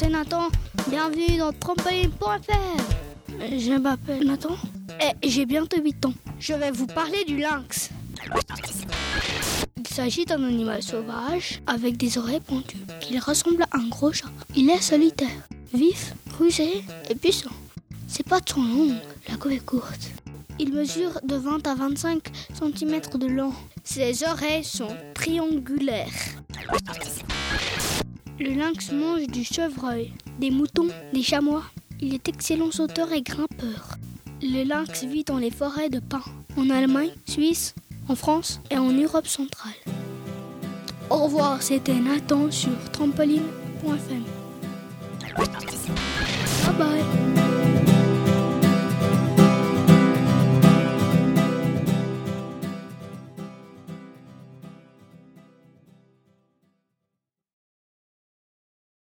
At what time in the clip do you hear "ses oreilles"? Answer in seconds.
23.84-24.64